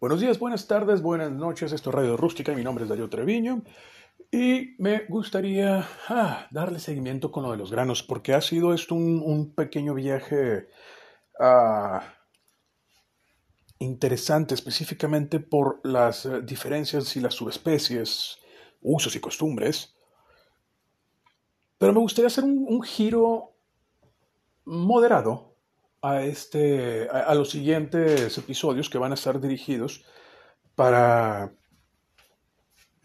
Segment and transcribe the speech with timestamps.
[0.00, 1.72] Buenos días, buenas tardes, buenas noches.
[1.72, 3.62] Esto es Radio Rústica mi nombre es Darío Treviño.
[4.30, 8.96] Y me gustaría ah, darle seguimiento con lo de los granos, porque ha sido esto
[8.96, 10.68] un, pequeño viaje
[11.38, 12.02] ah,
[13.78, 18.38] interesante, específicamente por las eh, diferencias y las subespecies,
[18.82, 19.94] usos y costumbres.
[21.78, 23.52] Pero me gustaría hacer un, giro
[24.64, 25.53] moderado
[26.04, 30.04] a, este, a, los siguientes episodios que van a estar dirigidos
[30.74, 31.54] para,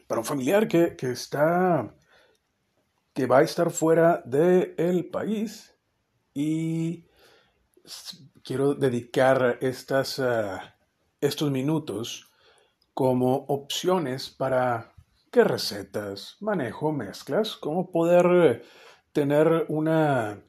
[0.05, 1.95] para un familiar que, está
[3.13, 5.73] que va a estar fuera del país.
[6.34, 7.05] Y
[8.44, 10.75] quiero dedicar estas, ah,
[11.22, 12.30] estos minutos
[12.94, 14.94] como opciones para
[15.31, 18.61] qué recetas, manejo, mezclas, cómo poder eh,
[19.13, 20.44] tener una,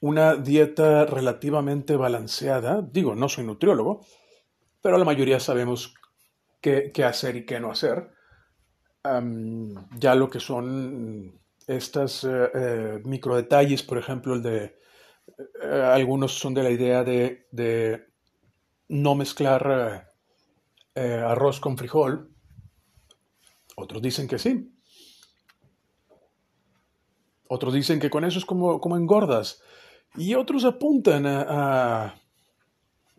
[0.00, 2.82] una dieta relativamente balanceada.
[2.82, 4.04] Digo, no soy nutriólogo,
[4.80, 5.94] pero la mayoría sabemos
[6.60, 8.10] qué, hacer y qué no hacer.
[9.98, 14.80] ya lo que son estas eh, eh, micro detalles, por ejemplo, el de
[15.72, 18.08] algunos son de la idea de, de
[18.88, 20.12] no mezclar
[20.94, 22.30] arroz con frijol,
[23.80, 24.70] otros dicen que sí.
[27.48, 29.62] Otros dicen que con eso es como, como engordas.
[30.16, 32.14] Y otros apuntan a,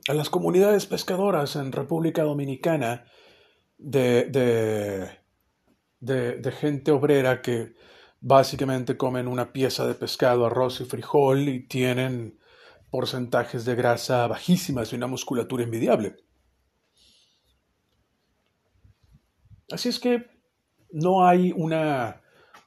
[0.08, 3.06] a, las comunidades pescadoras en República Dominicana
[3.78, 5.10] de, de,
[6.38, 7.76] de, gente obrera que
[8.20, 12.38] básicamente comen una pieza de pescado, arroz y frijol y tienen
[12.90, 16.18] porcentajes de grasa bajísimas y una musculatura envidiable.
[19.72, 20.26] Así es que
[20.92, 22.22] no hay una,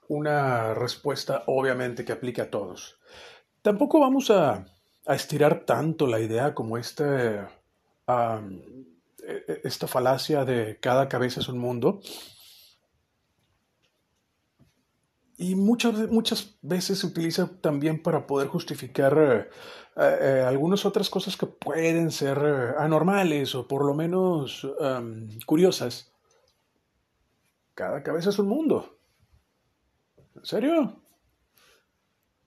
[0.08, 2.98] una respuesta obviamente que aplique a todos.
[3.64, 4.66] Tampoco vamos a,
[5.06, 7.46] estirar tanto la idea como este, e,
[9.26, 12.02] e, esta falacia de cada cabeza es un mundo.
[15.38, 19.48] Y muchas, muchas veces se utiliza también para poder justificar eh,
[19.96, 24.68] eh, algunas otras cosas que pueden ser eh, anormales o por lo menos
[25.46, 26.12] curiosas.
[27.72, 28.98] Cada cabeza es un mundo.
[30.36, 31.03] ¿En serio?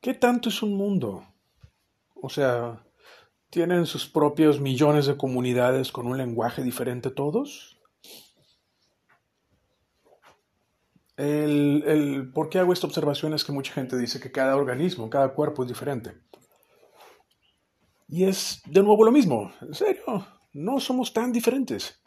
[0.07, 1.27] ¿Qué tanto es un mundo?
[2.15, 2.81] O sea,
[3.49, 7.77] ¿tienen sus propios millones de comunidades con un lenguaje diferente todos?
[11.17, 13.33] El, ¿Por qué hago esta observación?
[13.33, 16.13] Es que mucha gente dice que cada organismo, cada cuerpo es diferente.
[18.07, 19.51] Y es de nuevo lo mismo.
[19.59, 22.01] En serio, no somos tan diferentes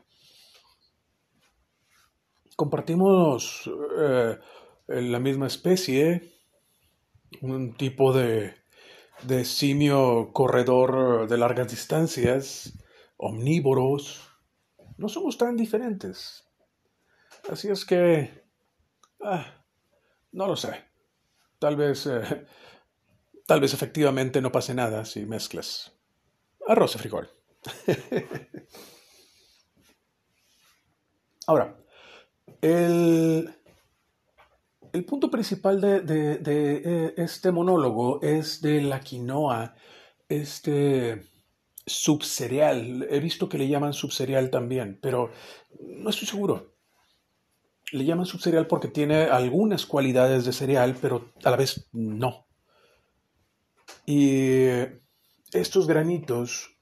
[2.57, 4.39] compartimos eh,
[4.89, 6.40] la misma especie,
[7.43, 8.55] un tipo de,
[9.23, 12.79] de simio corredor de largas distancias,
[13.17, 14.29] omnívoros.
[14.97, 16.45] No somos tan diferentes.
[17.51, 18.45] Así es que...
[19.23, 19.65] Ah,
[20.33, 20.85] no lo sé.
[21.59, 22.07] Tal vez...
[22.07, 22.47] Eh,
[23.47, 26.01] tal vez efectivamente no pase nada si mezclas
[26.71, 27.31] arroz y frijol.
[31.47, 31.77] Ahora,
[32.61, 33.55] el,
[35.07, 39.75] punto principal de, eh, este monólogo es de la quinoa,
[40.29, 41.27] este
[41.87, 43.07] subcereal.
[43.11, 45.31] He visto que le llaman subcereal también, pero
[45.81, 46.75] no estoy seguro.
[47.93, 52.47] Le llaman subcereal porque tiene algunas cualidades de cereal, pero a la vez no.
[54.07, 54.67] Y
[55.53, 56.77] estos granitos,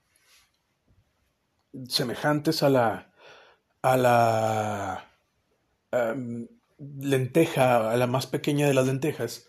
[1.89, 3.13] semejantes a la,
[3.83, 5.05] a la
[6.79, 9.49] lenteja, la más pequeña de las lentejas,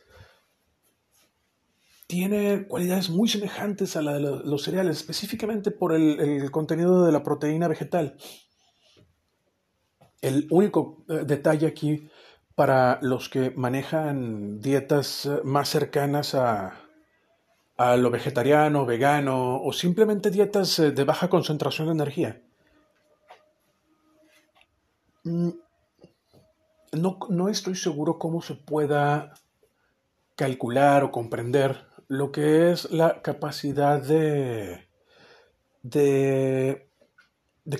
[2.07, 7.21] tiene cualidades muy semejantes a la de los cereales, específicamente por el, contenido de la
[7.21, 8.17] proteína vegetal.
[10.21, 12.09] El único eh, detalle aquí
[12.55, 16.81] para los que manejan dietas eh, más cercanas a,
[17.77, 22.41] a lo vegetariano, vegano o simplemente dietas eh, de baja concentración de energía.
[26.91, 29.33] Mm, no, estoy seguro cómo se pueda
[30.35, 34.87] calcular o comprender lo que es la capacidad de,
[35.83, 36.87] de,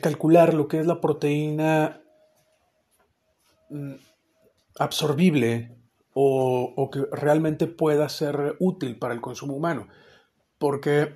[0.02, 2.02] calcular lo que es la proteína
[3.70, 3.94] mm,
[4.78, 5.76] absorbible
[6.14, 9.88] o, que realmente pueda ser útil para el consumo humano.
[10.58, 11.16] Porque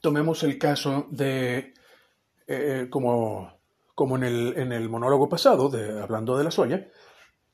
[0.00, 1.74] tomemos el caso de,
[2.48, 3.55] eh, como
[3.96, 5.72] como en el, en el monólogo pasado,
[6.02, 6.86] hablando de la soya,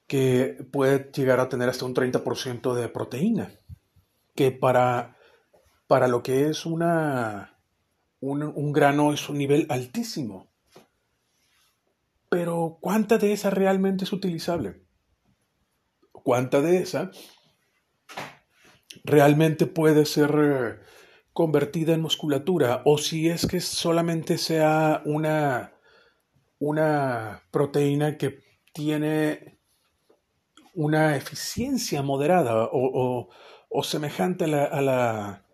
[0.08, 3.52] que puede llegar a tener hasta un 30% de proteína,
[4.34, 5.16] que para,
[5.86, 7.60] para lo que es una,
[8.18, 10.50] un, grano es un nivel altísimo.
[12.28, 14.82] pero ¿cuánta de esa realmente es utilizable?
[16.10, 17.12] ¿Cuánta de esa
[19.04, 20.84] realmente puede ser eh,
[21.32, 22.82] convertida en musculatura?
[22.84, 25.72] O si es que solamente sea una,
[26.62, 28.38] una proteína que
[28.72, 29.58] tiene
[30.74, 33.28] una eficiencia moderada o,
[33.82, 35.44] semejante a la, a, la,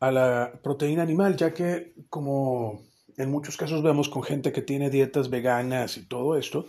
[0.00, 2.80] a la proteína animal, ya que como
[3.18, 6.66] en muchos casos vemos con gente que tiene dietas veganas y todo esto,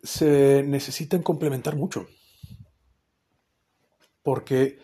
[0.00, 2.06] se necesitan complementar mucho.
[4.22, 4.78] Porque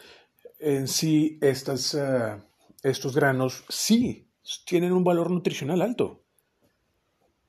[0.58, 2.36] en sí estas, eh,
[2.82, 4.32] estos granos sí
[4.66, 6.24] tienen un valor nutricional alto.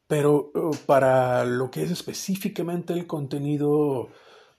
[0.09, 4.09] Pero eh, para lo que es específicamente el contenido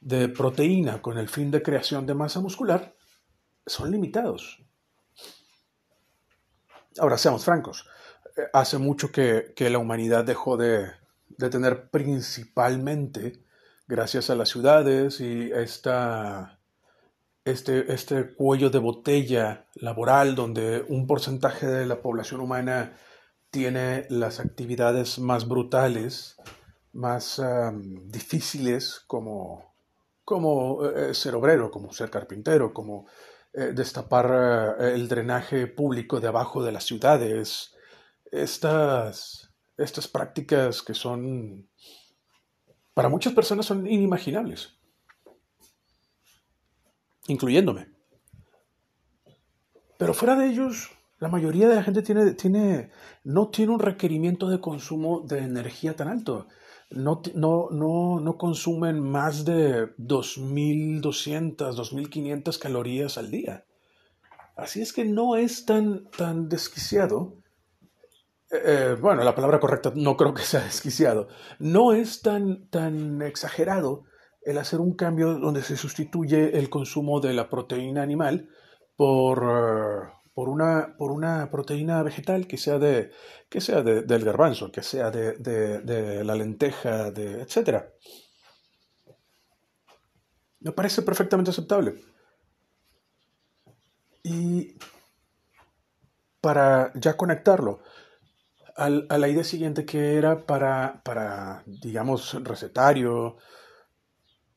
[0.01, 2.95] de proteína con el fin de creación de masa muscular,
[3.67, 4.63] son limitados.
[7.01, 7.85] Ahora, seamos francos,
[8.37, 10.93] eh, hace mucho que, la humanidad dejó de,
[11.51, 13.43] tener principalmente,
[13.89, 16.61] gracias a las ciudades y esta,
[17.45, 22.97] este, este cuello de botella laboral donde un porcentaje de la población humana
[23.51, 26.37] tiene las actividades más brutales,
[26.93, 27.41] más
[28.07, 29.75] difíciles como,
[30.25, 33.07] como eh, ser obrero, como ser carpintero, como
[33.53, 37.75] eh, destapar el drenaje público de abajo de las ciudades,
[38.31, 41.69] estas, estas prácticas que son,
[42.95, 44.79] para muchas personas son inimaginables,
[47.27, 47.89] incluyéndome.
[49.99, 52.91] Pero fuera de ellos, la mayoría de la gente tiene, tiene,
[53.25, 56.49] no tiene un requerimiento de consumo de energía tan alto.
[56.91, 63.65] No, no, no, no consumen más de 2.200, 2.500 calorías al día.
[64.57, 67.41] Así es que no es tan, tan desquiciado
[68.51, 71.29] eh, bueno, la palabra correcta no creo que sea desquiciado,
[71.61, 74.03] no es tan, tan exagerado
[74.43, 78.49] el hacer un cambio donde se sustituye el consumo de la proteína animal
[78.97, 83.11] por, eh, por, una, por una proteína vegetal que sea, de,
[83.49, 87.85] que sea del garbanzo, que sea de, de la lenteja, de, etc.
[90.61, 91.95] Me parece perfectamente aceptable.
[94.23, 94.77] Y
[96.41, 97.83] para ya conectarlo,
[98.77, 103.37] a la idea siguiente que era para, para digamos, recetario,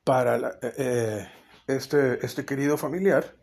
[0.04, 1.28] para eh, eh,
[1.68, 3.36] este, este querido familiar,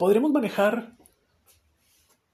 [0.00, 0.96] podremos manejar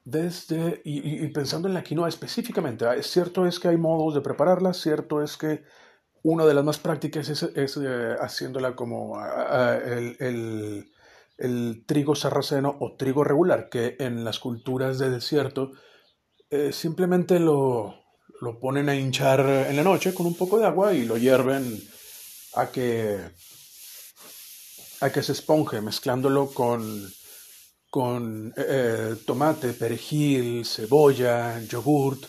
[0.05, 4.73] desde, y, pensando en la quinoa específicamente, ah, cierto es que hay modos de prepararla,
[4.73, 5.65] cierto es que
[6.23, 12.95] una de las más prácticas es, eh, haciéndola como ah, ah, el trigo sarraceno o
[12.95, 15.73] trigo regular, que en las culturas de desierto
[16.49, 17.95] eh, simplemente lo,
[18.39, 21.83] lo, ponen a hinchar en la noche con un poco de agua y lo hierven
[22.55, 23.19] a que,
[25.01, 27.11] a que se esponje, mezclándolo con,
[27.89, 32.25] con eh, eh, tomate, perejil, cebolla, yogurt,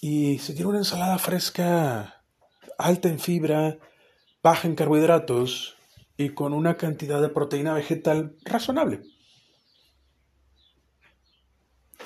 [0.00, 2.22] y se tiene una ensalada fresca
[2.78, 3.78] alta en fibra,
[4.42, 5.76] baja en carbohidratos,
[6.16, 9.02] y con una cantidad de proteína vegetal razonable.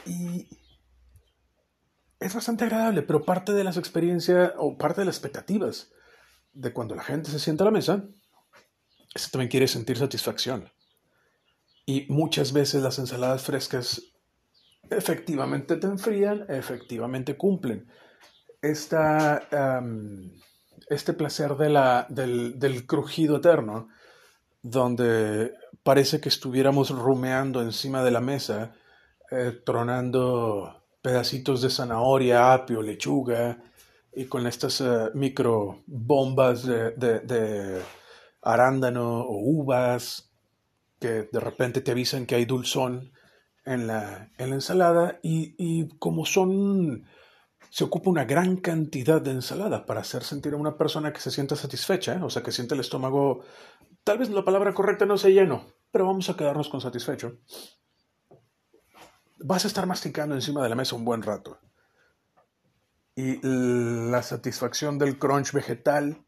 [0.07, 0.49] Y
[2.21, 5.91] es bastante agradable, pero parte de las experiencias o parte de las expectativas
[6.53, 8.05] de cuando la gente se sienta a la mesa
[9.15, 10.71] es que también quiere sentir satisfacción.
[11.89, 14.03] Y muchas veces las ensaladas frescas
[14.91, 17.89] efectivamente te enfrían, efectivamente cumplen.
[18.61, 19.81] Esta,
[20.91, 23.89] este placer de la, del, del, crujido eterno
[24.61, 28.75] donde parece que estuviéramos rumeando encima de la mesa,
[29.31, 33.63] eh, tronando pedacitos de zanahoria, apio, lechuga,
[34.13, 37.83] y con estas eh, micro bombas de,
[38.43, 40.28] arándano o uvas
[41.01, 43.13] que de repente te avisan que hay dulzón
[43.65, 47.07] en la, ensalada y, y, como son,
[47.71, 51.31] se ocupa una gran cantidad de ensalada para hacer sentir a una persona que se
[51.31, 53.45] sienta satisfecha, o sea, que siente el estómago
[54.09, 57.37] Tal vez la palabra correcta no sea lleno, pero vamos a quedarnos con satisfecho.
[59.37, 61.61] Vas a estar masticando encima de la mesa un buen rato.
[63.15, 66.25] Y la satisfacción del crunch vegetal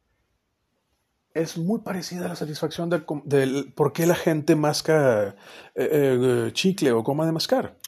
[1.34, 2.90] es muy parecida a la satisfacción
[3.24, 5.36] del, por qué la gente masca
[5.74, 7.78] eh, eh, chicle o coma de mascar.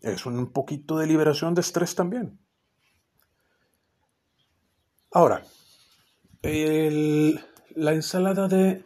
[0.00, 2.38] Es un poquito de liberación de estrés también.
[5.12, 5.44] Ahora,
[6.42, 8.84] la ensalada de,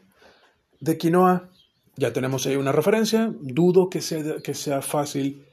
[0.98, 1.50] quinoa,
[1.96, 5.46] ya tenemos ahí una referencia, dudo que sea, que sea fácil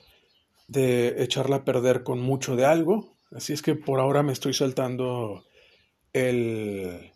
[0.67, 3.17] de echarla a perder con mucho de algo.
[3.31, 5.43] Así es que por ahora me estoy saltando
[6.13, 7.11] el,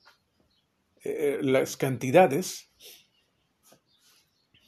[1.06, 2.72] eh, las cantidades.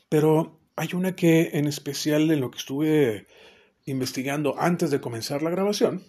[0.08, 3.28] Pero hay una que en especial en lo que estuve
[3.86, 6.04] investigando antes de comenzar la grabación,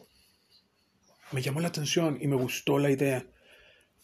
[1.33, 3.27] me llamó la atención y me gustó la idea.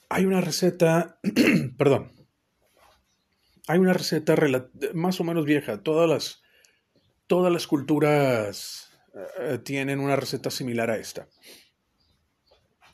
[0.09, 1.21] Hay una receta,
[1.79, 2.13] perdón,
[3.67, 4.35] hay una receta
[4.95, 5.83] más o menos vieja.
[5.83, 6.43] Todas las,
[7.27, 8.91] todas las culturas
[9.41, 11.29] eh, tienen una receta similar a esta.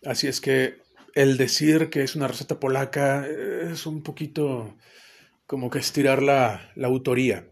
[0.05, 0.79] Así es que
[1.15, 4.77] el decir que es una receta polaca es un poquito
[5.47, 7.51] como que estirar la, la autoría,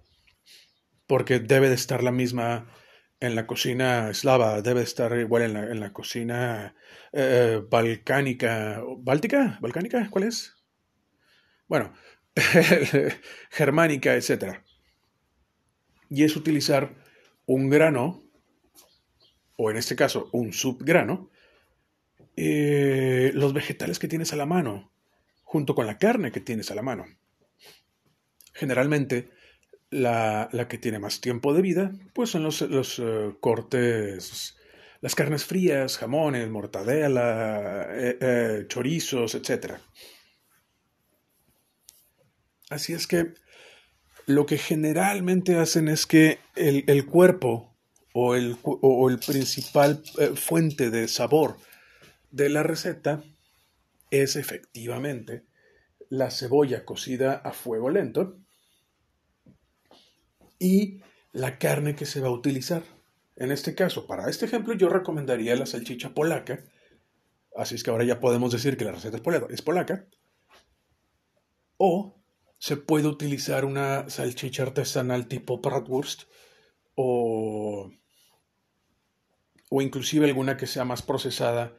[1.07, 2.73] porque debe de estar la misma
[3.21, 6.75] en la cocina eslava, debe estar igual en la, en la cocina
[7.13, 8.81] eh, balcánica.
[8.99, 9.59] ¿Báltica?
[9.61, 10.09] ¿Balcánica?
[10.11, 10.57] ¿Cuál es?
[11.67, 11.93] Bueno,
[13.51, 14.61] germánica, etc.
[16.09, 16.95] Y es utilizar
[17.47, 18.23] un grano,
[19.57, 21.31] o en este caso un subgrano,
[22.41, 24.93] eh, los vegetales que tienes a la mano,
[25.43, 27.05] junto con la carne que tienes a la mano.
[28.55, 29.31] Generalmente,
[29.91, 34.57] la, que tiene más tiempo de vida, pues son los, los eh, cortes,
[35.01, 39.75] las carnes frías, jamones, mortadela, eh, chorizos, etc.
[42.71, 43.35] Así es que
[44.27, 47.77] lo que generalmente hacen es que el, cuerpo
[48.13, 50.05] o el, o el principal
[50.37, 51.57] fuente de sabor
[52.31, 53.23] de la receta
[54.11, 55.45] es efectivamente
[56.09, 58.39] la cebolla cocida a fuego lento
[60.59, 61.01] y
[61.33, 62.83] la carne que se va a utilizar.
[63.37, 66.65] En este caso, para este ejemplo, yo recomendaría la salchicha polaca.
[67.57, 69.21] Así es que ahora ya podemos decir que la receta
[69.51, 70.07] es polaca.
[71.77, 72.19] O
[72.59, 76.25] se puede utilizar una salchicha artesanal tipo bratwurst
[76.97, 77.93] o,
[79.71, 81.77] o inclusive alguna que sea más procesada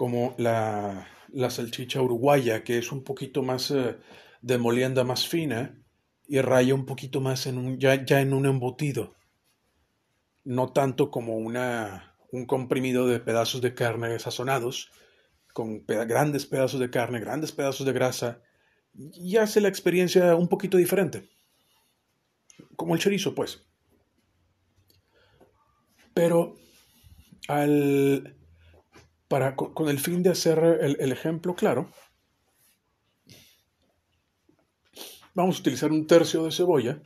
[0.00, 1.06] como la,
[1.50, 3.98] salchicha uruguaya, que es un poquito más eh,
[4.40, 5.78] de molienda más fina
[6.26, 9.14] y raya un poquito más en un, ya, ya en un embutido,
[10.42, 14.90] no tanto como una, un comprimido de pedazos de carne sazonados,
[15.52, 18.40] con grandes pedazos de carne, grandes pedazos de grasa,
[18.94, 21.28] y hace la experiencia un poquito diferente.
[22.74, 23.66] Como el chorizo, pues.
[26.14, 26.54] Pero
[27.48, 28.39] al,
[29.30, 31.90] para, con el fin de hacer el ejemplo claro,
[35.34, 37.00] Vamos a utilizar un tercio de cebolla.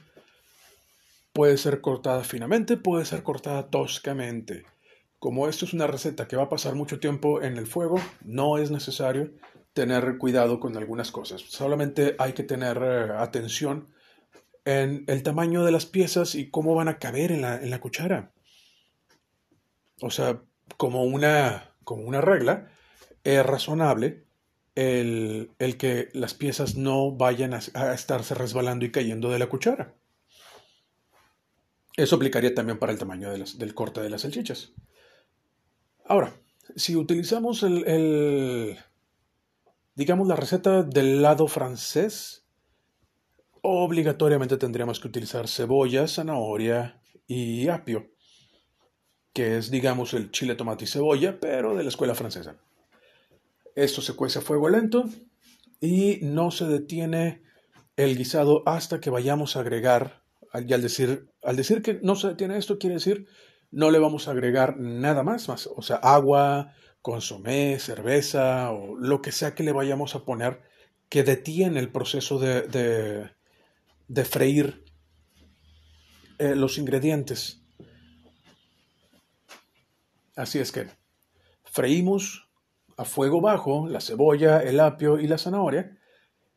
[1.33, 4.64] Puede ser cortada finamente, puede ser cortada toscamente.
[5.19, 8.59] Como esto es una receta que va a pasar mucho tiempo en el fuego, no
[8.59, 9.33] es necesario
[9.73, 11.43] tener cuidado con algunas cosas.
[11.43, 13.88] Solamente hay que tener eh, atención
[14.64, 17.81] en el tamaño de las piezas y cómo van a caber en la, en la
[17.81, 18.33] cuchara.
[20.00, 20.43] O sea,
[20.76, 22.69] como una, como una regla,
[23.23, 24.25] es razonable
[24.75, 29.95] el, que las piezas no vayan a, estarse resbalando y cayendo de la cuchara.
[31.97, 34.73] Eso aplicaría también para el tamaño del corte de las salchichas.
[36.07, 36.35] Ahora,
[36.75, 38.76] si utilizamos el,
[39.95, 42.45] digamos, la receta del lado francés,
[43.62, 48.13] obligatoriamente tendríamos que utilizar cebolla, zanahoria y apio,
[49.35, 52.57] que es, digamos, el chile, tomate y cebolla, pero de la escuela francesa.
[53.75, 55.05] Esto se cuece a fuego lento
[55.81, 57.43] y no se detiene
[57.97, 60.23] el guisado hasta que vayamos a agregar,
[60.67, 63.26] y al decir, al decir que no se detiene esto, quiere decir
[63.75, 66.73] no le vamos a agregar nada más, más, o sea, agua,
[67.03, 70.62] consomé, cerveza o lo que sea que le vayamos a poner
[71.09, 73.33] que detiene el proceso de,
[74.09, 74.85] de, freír
[76.38, 77.63] eh, los ingredientes.
[80.37, 80.88] Así es que
[81.64, 82.49] freímos
[82.97, 85.99] a fuego bajo la cebolla, el apio y la zanahoria.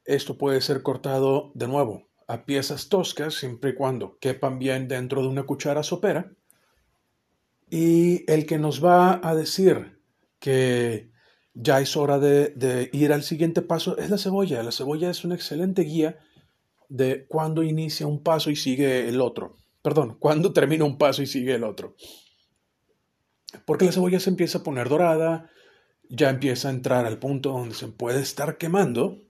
[0.05, 5.22] Esto puede ser cortado de nuevo a piezas toscas siempre y cuando quepan bien dentro
[5.22, 6.31] de una cuchara sopera.
[7.69, 10.00] Y el que nos va a decir
[10.39, 11.10] que
[11.53, 14.62] ya es hora de, ir al siguiente paso es la cebolla.
[14.62, 16.19] La cebolla es una excelente guía
[16.89, 19.55] de cuándo inicia un paso y sigue el otro.
[19.81, 21.96] Perdón, cuándo termina un paso y sigue el otro.
[23.65, 25.49] Porque la cebolla se empieza a poner dorada,
[26.09, 29.23] ya empieza a entrar al punto donde se puede estar quemando.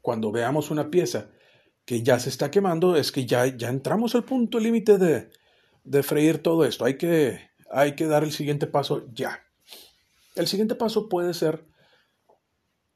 [0.00, 1.30] Cuando veamos una pieza
[1.84, 5.30] que ya se está quemando, es que ya, ya entramos al punto límite de,
[5.84, 6.84] de freír todo esto.
[6.84, 9.40] Hay que, hay que dar el siguiente paso ya.
[10.34, 11.64] El siguiente paso puede ser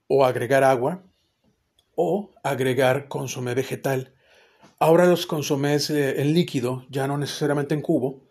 [0.08, 1.02] o agregar agua
[1.94, 4.14] o agregar consomé vegetal.
[4.78, 8.25] Ahora los consomés eh, en líquido, ya no necesariamente en cubo,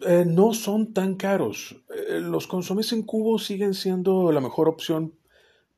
[0.00, 1.76] eh, no son tan caros.
[2.08, 5.14] Eh, los consomés en cubo siguen siendo la mejor opción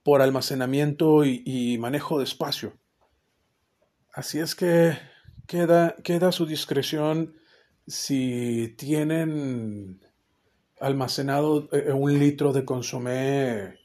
[0.03, 2.75] por almacenamiento y, manejo de espacio.
[4.13, 4.97] Así es que
[5.47, 7.35] queda, queda a su discreción
[7.87, 10.01] si tienen
[10.81, 13.79] almacenado eh, un litro de consomé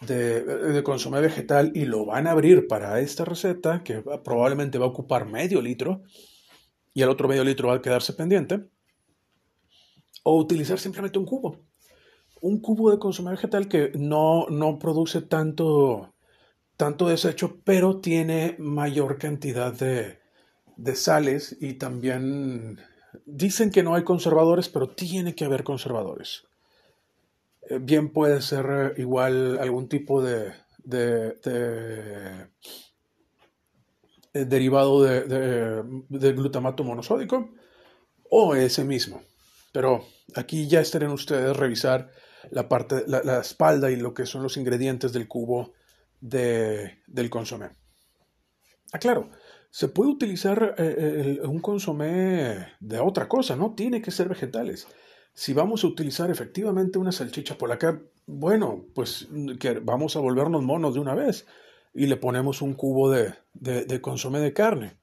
[0.00, 4.86] de, de, consomé vegetal y lo van a abrir para esta receta, que probablemente va
[4.86, 6.02] a ocupar medio litro,
[6.94, 8.68] y el otro medio litro va a quedarse pendiente,
[10.28, 11.50] o utilizar simplemente un cubo
[12.40, 16.14] un cubo de consomé vegetal que no, no produce tanto,
[16.76, 20.18] tanto desecho, pero tiene mayor cantidad de,
[20.76, 22.78] de sales y también
[23.26, 26.44] dicen que no hay conservadores, pero tiene que haber conservadores.
[27.62, 30.52] Eh, bien puede ser eh, igual algún tipo de,
[30.84, 32.48] de, de
[34.34, 35.22] eh, derivado de,
[36.08, 37.50] de, glutamato monosódico
[38.30, 39.22] o ese mismo.
[39.72, 42.10] Pero aquí ya estarían ustedes revisar
[42.50, 45.72] la parte, la, espalda y lo que son los ingredientes del cubo
[46.20, 47.70] de, del consomé.
[48.92, 49.30] Ah, claro,
[49.70, 54.86] se puede utilizar eh, un consomé de otra cosa, no tiene que ser vegetales.
[55.34, 59.28] Si vamos a utilizar efectivamente una salchicha polaca, bueno, pues
[59.60, 61.46] que vamos a volvernos monos de una vez
[61.94, 64.97] y le ponemos un cubo de, de, consomé de carne.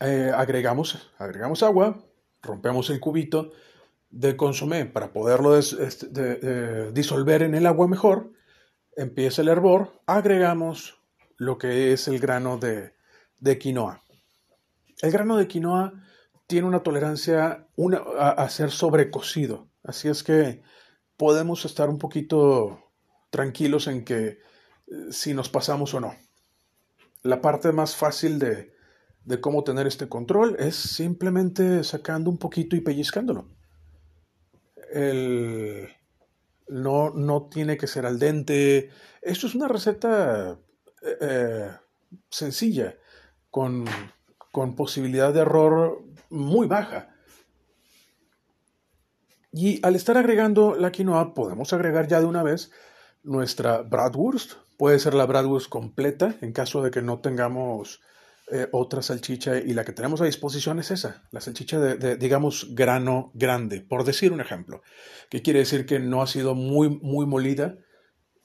[0.00, 2.04] Eh, agregamos, agregamos agua,
[2.40, 3.50] rompemos el cubito
[4.10, 8.32] de consomé para poderlo este, disolver en el agua mejor,
[8.96, 11.00] empieza el hervor, agregamos
[11.36, 12.94] lo que es el grano de,
[13.58, 14.02] quinoa.
[15.02, 15.92] El grano de quinoa
[16.46, 17.66] tiene una tolerancia
[18.18, 20.62] a, ser sobrecocido, así es que
[21.16, 22.92] podemos estar un poquito
[23.30, 24.38] tranquilos en que eh,
[25.10, 26.14] si nos pasamos o no.
[27.22, 28.77] La parte más fácil de,
[29.28, 33.46] de cómo tener este control es simplemente sacando un poquito y pellizcándolo
[34.90, 35.88] el,
[36.68, 38.90] no, no tiene que ser al dente.
[39.22, 40.58] Esto es una receta
[41.02, 41.70] eh, eh,
[42.30, 42.96] sencilla,
[43.50, 43.86] con,
[44.52, 47.14] con posibilidad de error muy baja.
[49.52, 52.70] Y al estar agregando la quinoa, podemos agregar ya de una vez
[53.22, 54.54] nuestra bratwurst.
[54.76, 58.00] Puede ser la bratwurst completa en caso de que no tengamos
[58.50, 62.74] eh, otra salchicha y la que tenemos a disposición es esa, la salchicha de, digamos,
[62.74, 64.82] grano grande, por decir un ejemplo,
[65.28, 67.76] que quiere decir que no ha sido muy, muy molida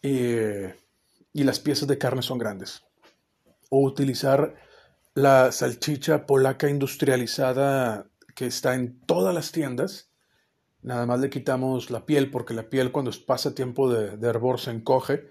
[0.01, 0.75] eh,
[1.31, 2.83] y las piezas de carne son grandes.
[3.69, 4.55] O utilizar
[5.13, 10.11] la salchicha polaca industrializada que está en todas las tiendas,
[10.81, 14.59] nada más le quitamos la piel porque la piel cuando pasa tiempo de, de hervor
[14.59, 15.29] se encoge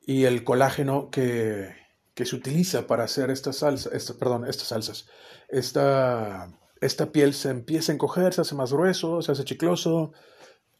[0.00, 1.87] y el colágeno que
[2.18, 5.06] que se utiliza para hacer estas salsas, perdón, estas salsas,
[5.48, 10.10] esta, esta piel se empieza a encoger, se hace más grueso, se hace chicloso.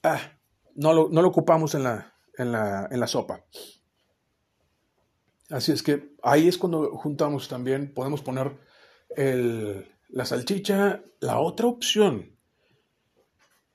[0.03, 0.20] Ah,
[0.74, 3.44] no lo, no lo ocupamos en la, en, la, en la sopa.
[5.48, 8.59] Así es que ahí es cuando juntamos también, podemos poner
[9.11, 11.05] el, la salchicha.
[11.20, 12.37] La otra opción,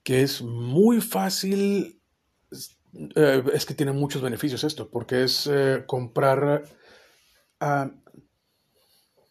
[0.04, 2.02] que es muy fácil,
[3.16, 6.66] eh, es que tiene muchos beneficios esto, porque es eh, comprar
[7.66, 7.90] Ah,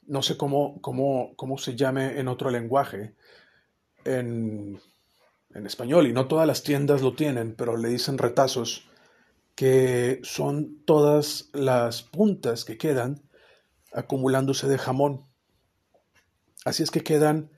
[0.07, 3.14] no sé cómo, cómo, cómo, se llame en otro lenguaje,
[4.07, 4.81] en,
[5.55, 8.88] en, español, y no todas las tiendas lo tienen, pero le dicen retazos,
[9.55, 13.21] que son todas las puntas que quedan
[13.92, 15.27] acumulándose de jamón.
[16.64, 17.51] Así es que quedan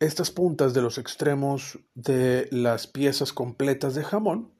[0.00, 4.52] estas puntas de los extremos de las piezas completas de jamón,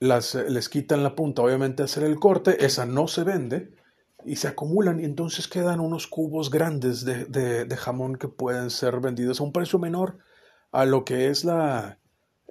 [0.00, 3.77] las, les quitan la punta, obviamente hacer el corte, esa no se vende,
[4.24, 9.40] y se acumulan y entonces quedan unos cubos grandes de, jamón que pueden ser vendidos
[9.40, 10.18] a un precio menor
[10.72, 11.98] a lo que es la,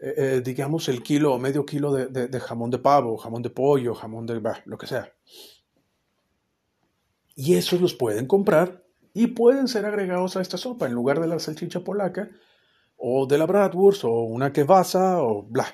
[0.02, 3.94] eh, eh, digamos, el kilo o medio kilo de, jamón de pavo, jamón de pollo,
[3.94, 5.12] jamón de, lo que sea.
[7.36, 11.28] Y esos los pueden comprar y pueden ser agregados a esta sopa en lugar de
[11.28, 12.30] la salchicha polaca
[12.98, 15.68] o de la bratwurst o una kevasa o bla.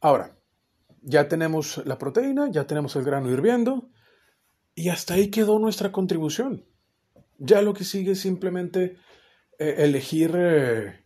[0.00, 0.35] Ahora,
[1.06, 3.90] ya tenemos la proteína, ya tenemos el grano hirviendo
[4.74, 6.66] y hasta ahí quedó nuestra contribución.
[7.38, 8.96] Ya lo que sigue es simplemente
[9.58, 11.04] eh, elegir eh,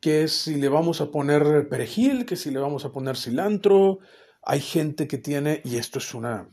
[0.00, 3.98] qué es si le vamos a poner perejil, que si le vamos a poner cilantro.
[4.42, 6.48] Hay gente que tiene, y esto es una,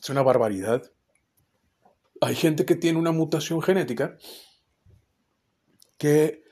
[0.00, 0.92] es una barbaridad,
[2.20, 4.16] hay gente que tiene una mutación genética
[5.96, 6.44] que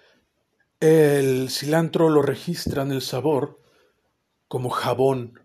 [0.81, 3.61] el cilantro lo registra en el sabor
[4.49, 5.41] como jabón.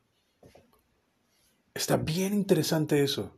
[1.74, 3.38] Está bien interesante eso.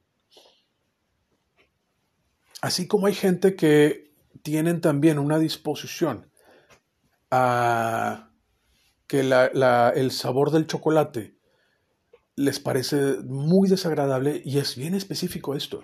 [2.62, 6.32] Así como hay gente que tienen también una disposición
[7.30, 8.30] a
[9.08, 11.38] que el sabor del chocolate
[12.36, 15.84] les parece muy desagradable y es bien específico esto,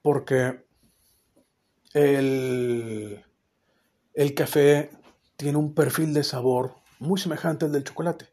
[0.00, 0.64] porque
[1.92, 3.24] el,
[4.14, 4.90] el café
[5.36, 8.28] tiene un perfil de sabor muy semejante al del chocolate,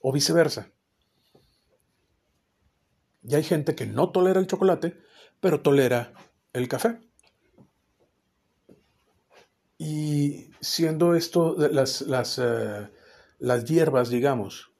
[0.00, 0.70] o viceversa.
[3.22, 4.98] Y hay gente que no tolera el chocolate,
[5.40, 6.12] pero tolera
[6.52, 6.98] el café.
[9.78, 12.88] Y siendo esto las, las, eh,
[13.38, 14.72] las hierbas, digamos,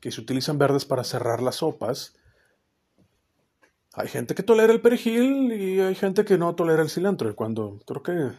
[0.00, 2.14] que se utilizan verdes para cerrar las sopas,
[3.94, 7.34] hay gente que tolera el perejil y hay gente que no tolera el cilantro.
[7.36, 8.36] Cuando creo que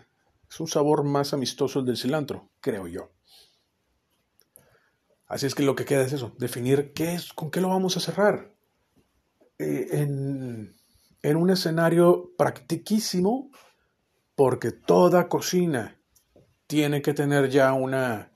[0.49, 3.12] es un sabor más amistoso el del cilantro, creo yo.
[5.33, 7.97] Así es que lo que queda es eso, definir qué es, con qué lo vamos
[7.97, 8.53] a cerrar.
[9.57, 10.75] Eh, en,
[11.35, 13.49] un escenario practiquísimo
[14.35, 15.99] porque toda cocina
[16.67, 18.31] tiene que tener ya una,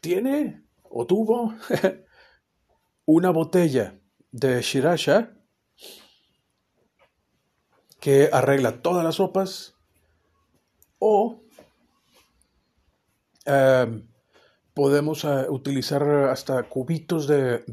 [0.00, 1.52] tiene o tuvo
[3.04, 4.00] una botella
[4.30, 5.34] de Shirasha
[8.00, 9.74] que arregla todas las sopas
[10.98, 11.42] o
[13.44, 14.09] em,
[14.74, 17.64] podemos eh, utilizar hasta cubitos de,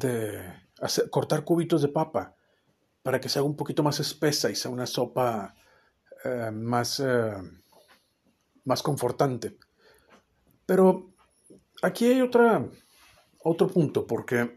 [1.09, 2.35] cortar cubitos de papa
[3.03, 5.55] para que sea un poquito más espesa y sea una sopa
[6.23, 7.33] eh, más, eh,
[8.65, 9.57] más confortante.
[10.65, 11.11] Pero
[11.81, 12.65] aquí hay otra,
[13.43, 14.55] otro punto, porque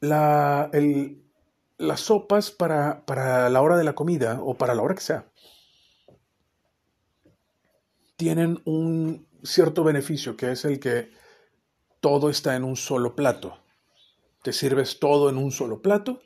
[0.00, 0.70] la,
[1.78, 5.26] las sopas para, para la hora de la comida o para la hora que sea
[8.16, 11.10] tienen un cierto beneficio, que es el que
[12.00, 13.58] todo está en un solo plato.
[14.42, 16.20] Te sirves todo en un solo plato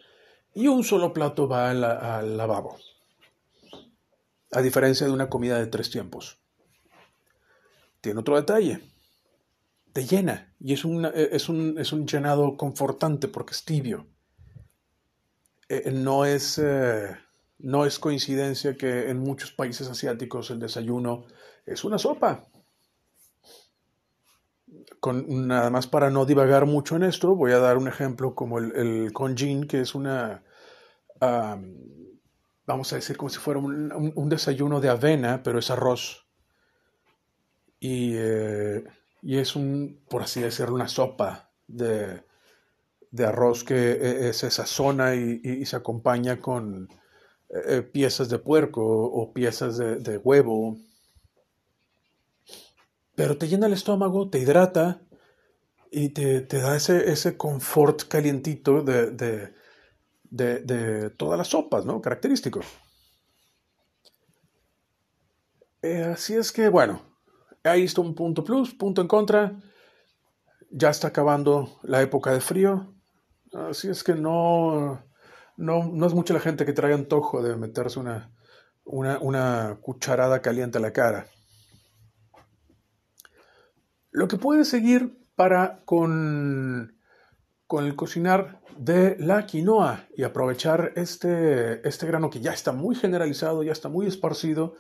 [0.55, 2.77] y un solo plato va al lavabo
[4.53, 6.39] a diferencia de una comida de tres tiempos.
[8.01, 8.81] Tiene otro detalle.
[9.93, 14.07] Te llena y es, es, un, es un llenado confortante porque es tibio.
[15.69, 17.17] Eh, no, es, eh,
[17.59, 21.27] no es coincidencia que en muchos países asiáticos el desayuno
[21.67, 22.47] es una sopa.
[25.01, 28.59] Con, nada más para no divagar mucho en esto, voy a dar un ejemplo como
[28.59, 30.43] el, el conjin, que es una
[32.71, 36.27] vamos a decir, como si fuera un, desayuno de avena, pero es arroz.
[37.81, 38.85] Y, eh,
[39.23, 42.23] y, es un, por así decirlo, una sopa de,
[43.11, 46.89] de arroz que eh, eh, se sazona y, se acompaña con
[47.93, 50.77] piezas de puerco o piezas de, huevo.
[53.21, 55.03] Pero te llena el estómago, te hidrata
[55.91, 59.53] y te, da ese, ese confort calientito de
[60.31, 62.01] de, todas las sopas, ¿no?
[62.01, 62.61] Característico.
[65.83, 67.03] Eh, así es que, bueno,
[67.65, 69.61] ahí está un punto plus, punto en contra.
[70.71, 72.95] Ya está acabando la época de frío.
[73.53, 75.03] Así es que no,
[75.57, 78.33] no, es mucha la gente que trae antojo de meterse una,
[78.85, 81.27] una, una cucharada caliente a la cara.
[84.11, 87.01] Lo que puede seguir para con
[87.71, 92.97] con el cocinar de la quinoa y aprovechar este, este grano que ya está muy
[92.97, 94.75] generalizado, ya está muy esparcido,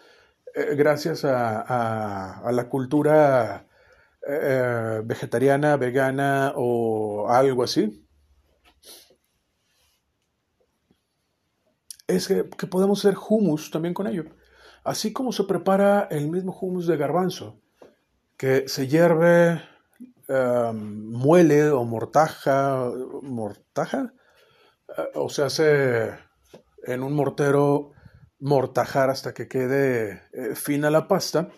[0.56, 3.68] eh, gracias a, la cultura
[4.26, 8.04] eh, vegetariana, vegana o algo así.
[12.08, 14.24] Es que, podemos hacer hummus también con ello.
[14.82, 17.60] Así como se prepara el mismo hummus de garbanzo,
[18.40, 19.60] que se hierve
[20.32, 22.88] Em, muele o mortaja,
[23.22, 24.14] mortaja,
[24.96, 26.10] eh, o se hace
[26.84, 27.90] en un mortero
[28.38, 31.50] mortajar hasta que quede eh, fina la pasta,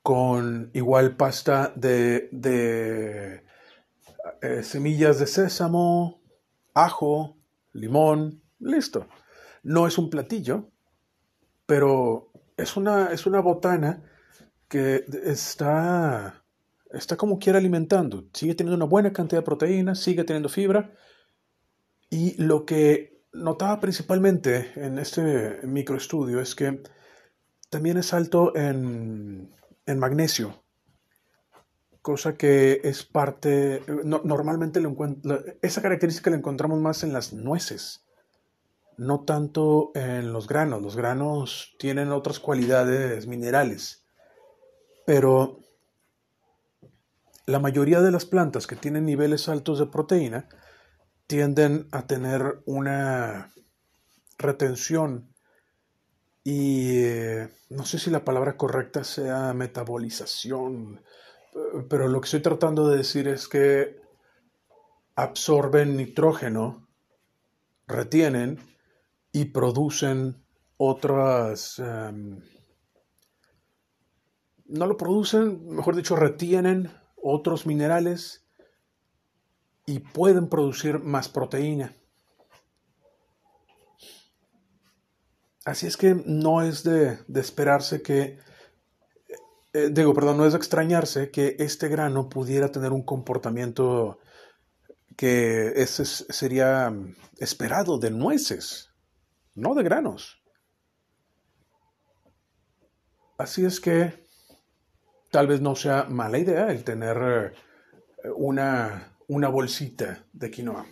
[0.00, 3.42] con igual pasta de, de
[4.42, 6.22] eh, semillas de sésamo,
[6.72, 7.36] ajo,
[7.72, 9.08] limón, listo.
[9.64, 10.70] No es un platillo,
[11.66, 14.04] pero es una, es una botana
[14.68, 16.42] que está
[16.90, 20.92] está como quiera alimentando, sigue teniendo una buena cantidad de proteínas, sigue teniendo fibra.
[22.10, 26.82] Y lo que notaba principalmente en este microestudio es que
[27.68, 29.52] también es alto en,
[29.86, 30.62] magnesio,
[32.00, 34.96] cosa que es parte, normalmente lo
[35.62, 38.04] esa característica la encontramos más en las nueces,
[38.96, 40.80] no tanto en los granos.
[40.80, 44.05] Los granos tienen otras cualidades minerales,
[45.06, 45.60] pero
[47.46, 50.48] la mayoría de las plantas que tienen niveles altos de proteína
[51.26, 53.52] tienden a tener una,
[54.38, 55.32] retención
[56.44, 61.02] y eh, no sé si la palabra correcta sea metabolización,
[61.88, 64.00] pero lo que estoy tratando de decir es que
[65.16, 66.88] absorben nitrógeno,
[67.86, 68.60] retienen
[69.32, 70.44] y producen
[70.76, 71.78] otras...
[71.78, 72.40] Em,
[74.68, 78.44] no lo producen, mejor dicho, retienen otros minerales
[79.86, 81.94] y pueden producir más proteína.
[85.64, 88.38] Así es que no es de, esperarse que,
[89.72, 94.20] eh, digo, perdón, no es de extrañarse que este grano pudiera tener un comportamiento
[95.16, 96.94] que ese sería
[97.38, 98.90] esperado de nueces,
[99.54, 100.40] no de granos.
[103.38, 104.25] Así es que
[105.36, 107.52] tal vez no sea mala idea el tener
[108.24, 110.86] eh, una, una bolsita de quinoa.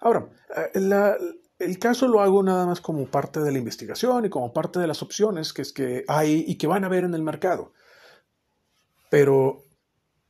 [0.00, 0.26] Ahora,
[0.74, 1.14] eh,
[1.60, 4.88] el caso lo hago nada más como parte de la investigación y como parte de
[4.88, 7.72] las opciones que es que hay y que van a haber en el mercado.
[9.10, 9.62] Pero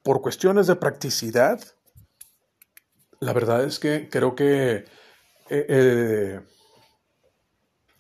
[0.03, 1.59] por cuestiones de practicidad,
[3.19, 4.85] la verdad es que creo que
[5.49, 6.41] eh,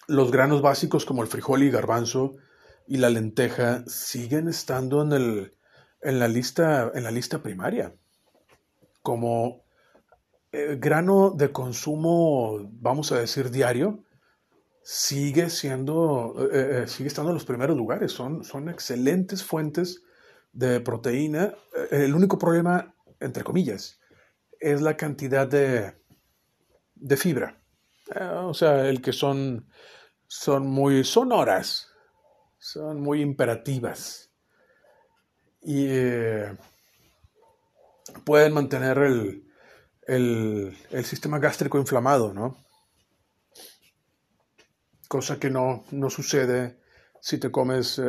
[0.08, 2.36] los granos básicos como el frijol y garbanzo
[2.86, 5.54] y la lenteja siguen estando en, el,
[6.02, 7.94] en, la, lista, en la lista primaria
[9.06, 9.64] como
[10.50, 14.02] eh, grano de consumo, vamos a decir, diario,
[14.82, 18.10] sigue siendo, eh, eh, sigue estando en los primeros lugares.
[18.10, 20.02] Son, son excelentes fuentes
[20.52, 21.54] de proteína.
[21.92, 24.00] el único problema, entre comillas,
[24.58, 25.94] es la cantidad de,
[26.96, 27.60] de fibra.
[28.42, 29.68] o sea, el que son,
[30.26, 31.92] son muy sonoras,
[32.58, 34.30] son muy imperativas.
[35.62, 35.88] Y
[38.24, 39.46] pueden mantener el,
[40.06, 42.56] el, sistema gástrico inflamado, ¿no?
[45.08, 46.80] Cosa que no, no sucede
[47.20, 48.00] si te comes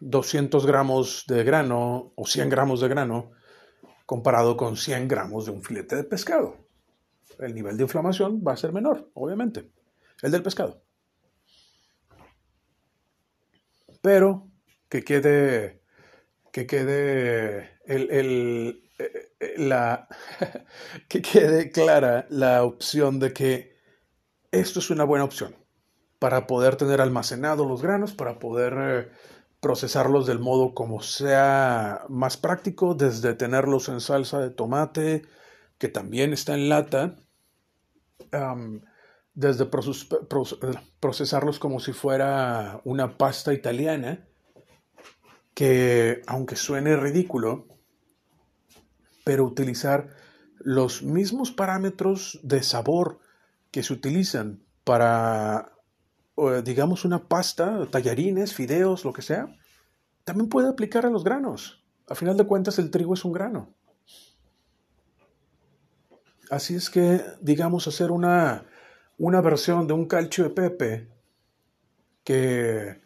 [0.00, 3.32] 200 eh, eh, gramos de grano o 100 gramos de grano
[4.06, 6.56] comparado con 100 gramos de un filete de pescado.
[7.38, 9.70] El nivel de inflamación va a ser menor, obviamente,
[10.22, 10.82] el del pescado.
[14.00, 14.48] Pero
[14.88, 15.82] que quede,
[16.52, 18.82] que quede el,
[19.56, 20.08] la,
[21.08, 23.76] que quede clara la opción de que
[24.52, 25.56] esto es una buena opción
[26.18, 29.08] para poder tener almacenados los granos, para poder eh,
[29.60, 35.22] procesarlos del modo como sea más práctico, desde tenerlos en salsa de tomate,
[35.78, 37.16] que también está en lata,
[39.34, 39.66] desde
[41.00, 44.26] procesarlos como si fuera una pasta italiana,
[45.54, 47.66] que aunque suene ridículo,
[49.24, 50.08] pero utilizar
[50.58, 53.20] los mismos parámetros de sabor
[53.70, 55.72] que se utilizan para,
[56.64, 59.56] digamos, una pasta, tallarines, fideos, lo que sea,
[60.24, 61.84] también puede aplicar a los granos.
[62.08, 63.74] A final de cuentas, el trigo es un grano.
[66.50, 68.66] Así es que, digamos, hacer una,
[69.20, 71.08] una versión de un calcio de pepe
[72.24, 73.00] que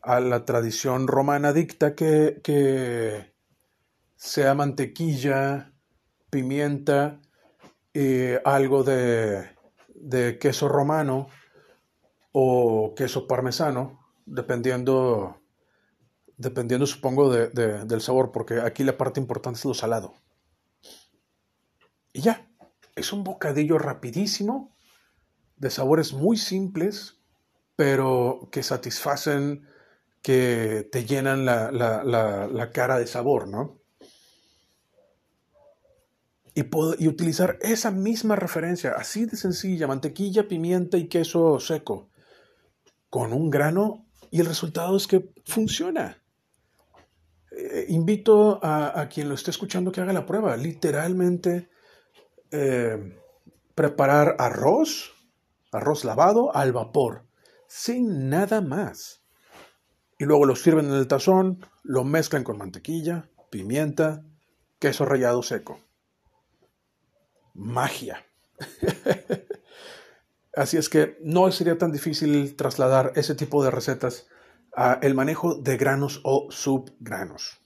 [0.00, 3.34] a la tradición romana dicta que, que
[4.14, 5.72] sea mantequilla,
[6.30, 7.20] pimienta,
[7.92, 9.56] y algo de,
[10.40, 11.26] queso romano
[12.30, 15.42] o queso parmesano, dependiendo,
[16.36, 20.14] dependiendo supongo, del sabor, porque aquí la parte importante es lo salado.
[22.12, 22.48] Y ya,
[22.94, 24.76] es un bocadillo rapidísimo,
[25.60, 27.20] de sabores muy simples,
[27.76, 29.68] pero que satisfacen,
[30.22, 33.80] que te llenan la, la cara de sabor, ¿no?
[36.98, 42.08] y, utilizar esa misma referencia, así de sencilla, mantequilla, pimienta y queso seco,
[43.08, 46.22] con un grano y el resultado es que funciona.
[47.50, 50.56] Eh, invito a, quien lo esté escuchando que haga la prueba.
[50.56, 51.68] Literalmente,
[52.52, 53.18] eh,
[53.74, 55.12] preparar arroz,
[55.72, 57.26] arroz lavado al vapor,
[57.66, 59.22] sin nada más.
[60.18, 64.22] Y luego lo sirven en el tazón, lo mezclan con mantequilla, pimienta,
[64.78, 65.80] queso rallado seco
[67.54, 68.24] magia.
[70.54, 74.26] Así es que no sería tan difícil trasladar ese tipo de recetas
[74.74, 77.60] a el manejo de granos o subgranos.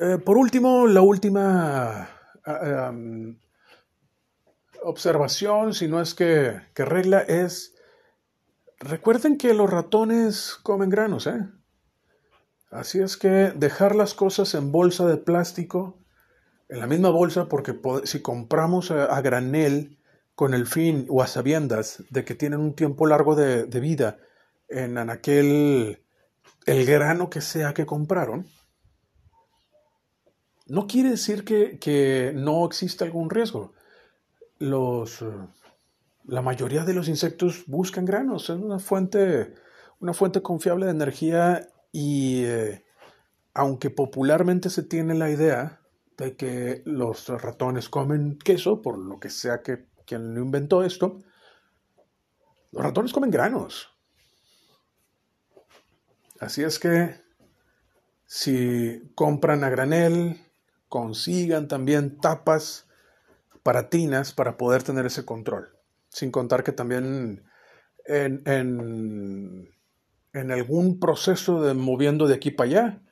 [0.00, 2.08] Eh, por último, la última
[2.44, 2.92] ah,
[4.82, 7.74] observación, si no es que, que, regla, es
[8.78, 11.48] recuerden que los ratones comen granos, ¿eh?
[12.70, 15.98] Así es que dejar las cosas en bolsa de plástico
[16.68, 19.98] en la misma bolsa porque si compramos a, granel
[20.34, 24.18] con el fin o a sabiendas de que tienen un tiempo largo de, vida
[24.68, 26.02] en, aquel,
[26.66, 28.46] el grano que sea que compraron,
[30.66, 33.72] no quiere decir que, que no existe algún riesgo.
[34.58, 35.24] Los,
[36.24, 39.54] la mayoría de los insectos buscan granos, es una fuente,
[40.00, 42.84] una fuente confiable de energía y eh,
[43.54, 45.80] aunque popularmente se tiene la idea
[46.16, 51.20] de que los ratones comen queso, por lo que sea que quien lo inventó esto,
[52.72, 53.88] los ratones comen granos.
[56.40, 57.20] Así es que
[58.26, 60.40] si compran a granel,
[60.88, 62.87] consigan también tapas
[63.62, 65.76] para tinas para poder tener ese control.
[66.08, 67.44] Sin contar que también
[68.06, 69.68] en, en,
[70.32, 73.02] en algún proceso de moviendo de aquí para allá,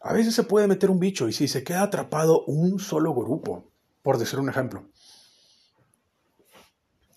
[0.00, 3.70] a veces se puede meter un bicho y si se queda atrapado un solo grupo,
[4.02, 4.88] por decir un ejemplo,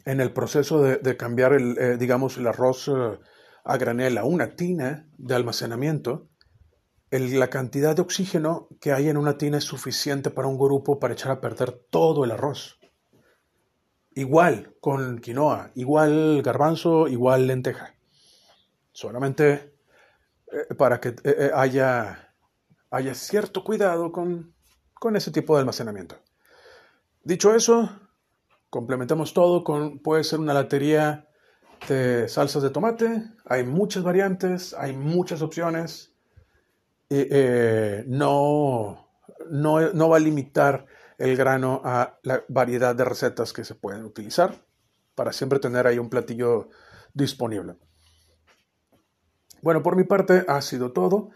[0.05, 3.19] en el proceso de, cambiar, el, eh, digamos, el arroz eh,
[3.63, 6.29] a granel a una tina de almacenamiento,
[7.11, 11.13] la cantidad de oxígeno que hay en una tina es suficiente para un grupo para
[11.13, 12.79] echar a perder todo el arroz.
[14.13, 17.95] Igual con quinoa, igual garbanzo, igual lenteja.
[18.91, 19.75] Solamente
[20.51, 21.15] eh, para que
[21.53, 22.25] haya
[22.95, 24.53] haya cierto cuidado con,
[25.13, 26.15] ese tipo de almacenamiento.
[27.23, 27.89] Dicho eso,
[28.71, 31.27] complementamos todo con, puede ser una latería
[31.87, 36.14] de salsas de tomate, hay muchas variantes, hay muchas opciones,
[37.09, 39.09] eh, no,
[39.49, 40.85] no, no va a limitar
[41.17, 44.65] el grano a la variedad de recetas que se pueden utilizar
[45.15, 46.69] para siempre tener ahí un platillo
[47.13, 47.77] disponible.
[49.61, 51.31] Bueno, por mi parte ha sido todo.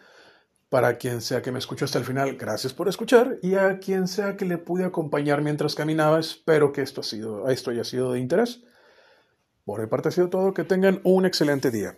[0.70, 3.40] Para quien sea que me escuchó hasta el final, gracias por escuchar.
[3.42, 7.50] Y a quien sea que le pude acompañar mientras caminaba, espero que esto, ha sido,
[7.50, 8.62] esto haya sido de interés.
[9.66, 10.54] Por mi parte ha sido todo.
[10.54, 11.98] Que tengan un excelente día.